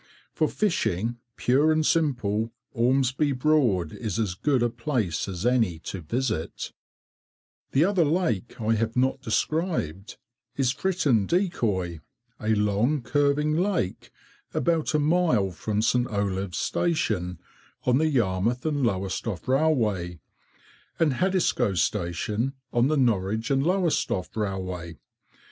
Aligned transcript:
For 0.33 0.47
fishing, 0.49 1.17
pure 1.35 1.71
and 1.71 1.85
simple, 1.85 2.51
Ormesby 2.73 3.33
Broad 3.33 3.91
is 3.93 4.17
as 4.17 4.33
good 4.33 4.63
a 4.63 4.69
place 4.71 5.27
as 5.27 5.45
any 5.45 5.77
to 5.77 6.01
visit. 6.01 6.55
[Picture: 6.57 6.73
Fritton 6.73 7.71
Decoy] 7.71 7.71
The 7.73 7.85
other 7.85 8.05
lake 8.05 8.55
I 8.61 8.73
have 8.73 8.97
not 8.97 9.21
described 9.21 10.17
is 10.57 10.73
Fritton 10.73 11.27
Decoy, 11.27 11.99
a 12.39 12.55
long 12.55 13.03
curving 13.03 13.53
lake, 13.55 14.09
about 14.55 14.95
a 14.95 14.99
mile 14.99 15.51
from 15.51 15.83
St. 15.83 16.07
Olave's 16.07 16.57
station, 16.57 17.37
on 17.83 17.99
the 17.99 18.09
Yarmouth 18.09 18.65
and 18.65 18.83
Lowestoft 18.83 19.47
Railway, 19.47 20.19
and 20.97 21.13
Haddiscoe 21.13 21.75
station, 21.77 22.53
on 22.73 22.87
the 22.87 22.97
Norwich 22.97 23.51
and 23.51 23.61
Lowestoft 23.61 24.35
Railway. 24.35 24.97